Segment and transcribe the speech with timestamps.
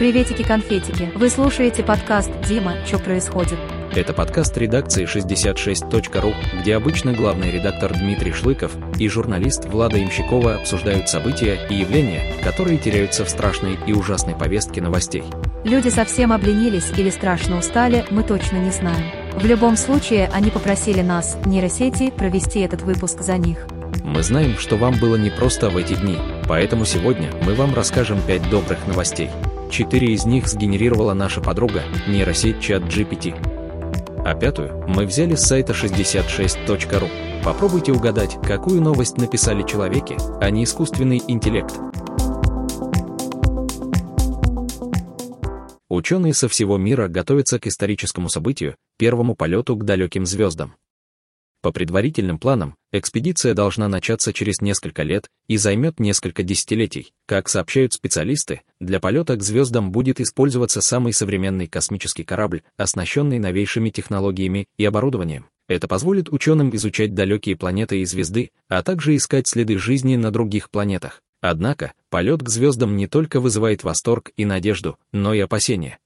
[0.00, 1.12] Приветики-конфетики.
[1.14, 3.58] Вы слушаете подкаст «Дима, что происходит?».
[3.94, 11.10] Это подкаст редакции 66.ru, где обычно главный редактор Дмитрий Шлыков и журналист Влада Имщикова обсуждают
[11.10, 15.22] события и явления, которые теряются в страшной и ужасной повестке новостей.
[15.64, 19.04] Люди совсем обленились или страшно устали, мы точно не знаем.
[19.34, 23.66] В любом случае, они попросили нас, нейросети, провести этот выпуск за них.
[24.02, 26.16] Мы знаем, что вам было непросто в эти дни,
[26.48, 29.28] поэтому сегодня мы вам расскажем 5 добрых новостей.
[29.70, 33.34] Четыре из них сгенерировала наша подруга, нейросеть чат GPT.
[34.24, 37.08] А пятую мы взяли с сайта 66.ru.
[37.44, 41.72] Попробуйте угадать, какую новость написали человеки, а не искусственный интеллект.
[45.88, 50.74] Ученые со всего мира готовятся к историческому событию, первому полету к далеким звездам.
[51.62, 57.12] По предварительным планам, экспедиция должна начаться через несколько лет и займет несколько десятилетий.
[57.26, 63.90] Как сообщают специалисты, для полета к звездам будет использоваться самый современный космический корабль, оснащенный новейшими
[63.90, 65.46] технологиями и оборудованием.
[65.68, 70.70] Это позволит ученым изучать далекие планеты и звезды, а также искать следы жизни на других
[70.70, 71.20] планетах.
[71.42, 75.98] Однако, полет к звездам не только вызывает восторг и надежду, но и опасения.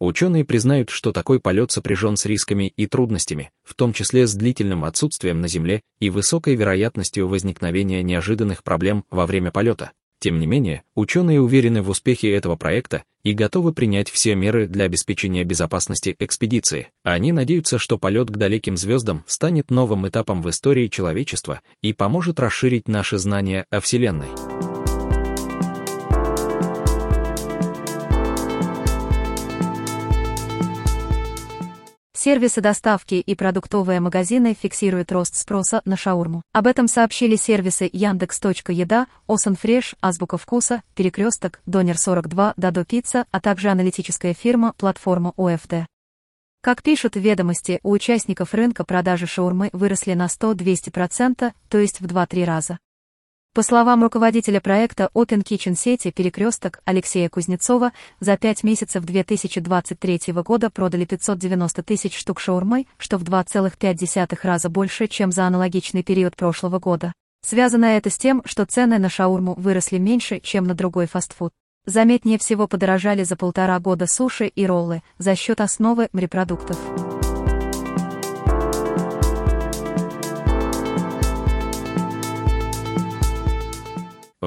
[0.00, 4.84] Ученые признают, что такой полет сопряжен с рисками и трудностями, в том числе с длительным
[4.84, 9.92] отсутствием на Земле и высокой вероятностью возникновения неожиданных проблем во время полета.
[10.18, 14.86] Тем не менее, ученые уверены в успехе этого проекта и готовы принять все меры для
[14.86, 16.88] обеспечения безопасности экспедиции.
[17.02, 22.40] Они надеются, что полет к далеким звездам станет новым этапом в истории человечества и поможет
[22.40, 24.28] расширить наши знания о Вселенной.
[32.24, 36.40] Сервисы доставки и продуктовые магазины фиксируют рост спроса на шаурму.
[36.54, 44.32] Об этом сообщили сервисы Яндекс.Еда, Осенфреш, Азбука Вкуса, Перекресток, Донер42, Дадо Пицца, а также аналитическая
[44.32, 45.86] фирма платформа ОФТ.
[46.62, 52.44] Как пишут ведомости, у участников рынка продажи шаурмы выросли на 100-200%, то есть в 2-3
[52.46, 52.78] раза.
[53.54, 60.70] По словам руководителя проекта Open Kitchen сети «Перекресток» Алексея Кузнецова, за пять месяцев 2023 года
[60.70, 66.80] продали 590 тысяч штук шаурмы, что в 2,5 раза больше, чем за аналогичный период прошлого
[66.80, 67.12] года.
[67.46, 71.52] Связано это с тем, что цены на шаурму выросли меньше, чем на другой фастфуд.
[71.86, 76.76] Заметнее всего подорожали за полтора года суши и роллы за счет основы морепродуктов.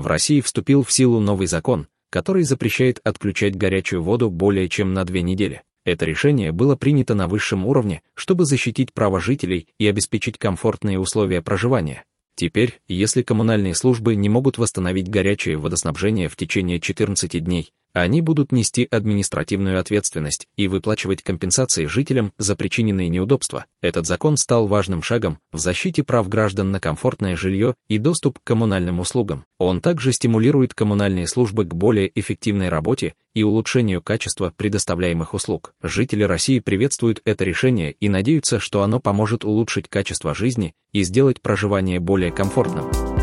[0.08, 5.04] В России вступил в силу новый закон, который запрещает отключать горячую воду более чем на
[5.04, 5.64] две недели.
[5.84, 11.42] Это решение было принято на высшем уровне, чтобы защитить права жителей и обеспечить комфортные условия
[11.42, 12.06] проживания.
[12.36, 18.52] Теперь, если коммунальные службы не могут восстановить горячее водоснабжение в течение 14 дней, они будут
[18.52, 23.66] нести административную ответственность и выплачивать компенсации жителям за причиненные неудобства.
[23.82, 28.44] Этот закон стал важным шагом в защите прав граждан на комфортное жилье и доступ к
[28.44, 29.46] коммунальным услугам.
[29.58, 35.74] Он также стимулирует коммунальные службы к более эффективной работе и улучшению качества предоставляемых услуг.
[35.82, 41.42] Жители России приветствуют это решение и надеются, что оно поможет улучшить качество жизни и сделать
[41.42, 43.17] проживание более комфортным.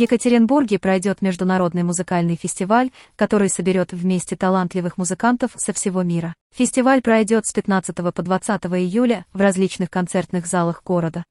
[0.00, 6.32] Екатеринбурге пройдет международный музыкальный фестиваль, который соберет вместе талантливых музыкантов со всего мира.
[6.54, 11.22] Фестиваль пройдет с 15 по 20 июля в различных концертных залах города.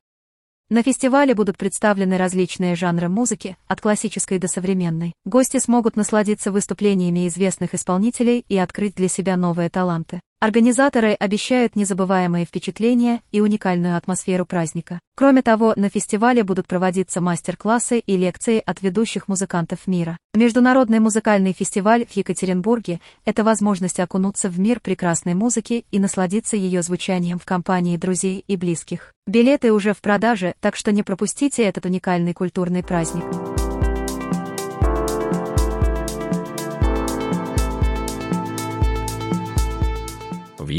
[0.70, 5.14] На фестивале будут представлены различные жанры музыки, от классической до современной.
[5.26, 10.20] Гости смогут насладиться выступлениями известных исполнителей и открыть для себя новые таланты.
[10.42, 15.02] Организаторы обещают незабываемые впечатления и уникальную атмосферу праздника.
[15.18, 20.18] Кроме того, на фестивале будут проводиться мастер-классы и лекции от ведущих музыкантов мира.
[20.34, 26.84] Международный музыкальный фестиваль в Екатеринбурге– это возможность окунуться в мир прекрасной музыки и насладиться ее
[26.84, 29.14] звучанием в компании друзей и близких.
[29.28, 33.26] Билеты уже в продаже, так что не пропустите этот уникальный культурный праздник.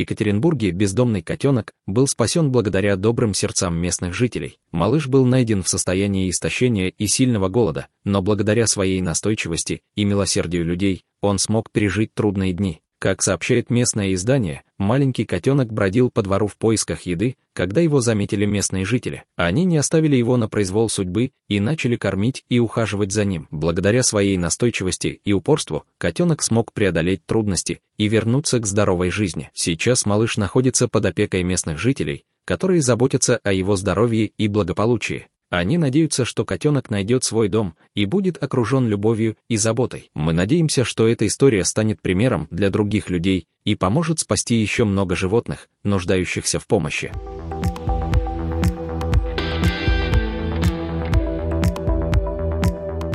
[0.00, 4.58] Екатеринбурге бездомный котенок был спасен благодаря добрым сердцам местных жителей.
[4.72, 10.64] Малыш был найден в состоянии истощения и сильного голода, но благодаря своей настойчивости и милосердию
[10.64, 12.80] людей он смог пережить трудные дни.
[13.00, 18.44] Как сообщает местное издание, маленький котенок бродил по двору в поисках еды, когда его заметили
[18.44, 19.24] местные жители.
[19.36, 23.48] Они не оставили его на произвол судьбы и начали кормить и ухаживать за ним.
[23.50, 29.50] Благодаря своей настойчивости и упорству, котенок смог преодолеть трудности и вернуться к здоровой жизни.
[29.54, 35.28] Сейчас малыш находится под опекой местных жителей, которые заботятся о его здоровье и благополучии.
[35.50, 40.10] Они надеются, что котенок найдет свой дом и будет окружен любовью и заботой.
[40.14, 45.16] Мы надеемся, что эта история станет примером для других людей и поможет спасти еще много
[45.16, 47.10] животных, нуждающихся в помощи.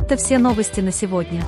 [0.02, 1.42] Это все новости на сегодня.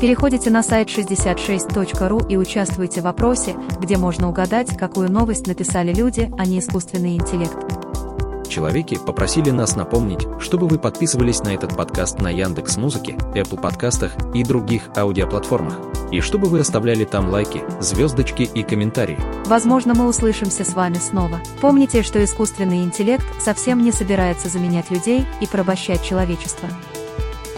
[0.00, 6.30] Переходите на сайт 66.ru и участвуйте в опросе, где можно угадать, какую новость написали люди,
[6.38, 7.83] а не искусственный интеллект.
[8.54, 14.12] Человеки попросили нас напомнить, чтобы вы подписывались на этот подкаст на Яндекс Музыке, Apple подкастах
[14.32, 15.76] и других аудиоплатформах.
[16.12, 19.18] И чтобы вы оставляли там лайки, звездочки и комментарии.
[19.46, 21.40] Возможно, мы услышимся с вами снова.
[21.60, 26.68] Помните, что искусственный интеллект совсем не собирается заменять людей и порабощать человечество.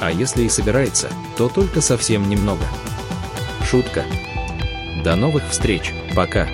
[0.00, 2.64] А если и собирается, то только совсем немного.
[3.66, 4.02] Шутка.
[5.04, 5.93] До новых встреч.
[6.14, 6.48] Пока.